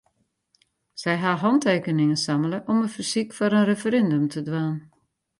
[1.01, 4.77] Sy ha hantekeningen sammele om in fersyk foar in referindum te dwaan.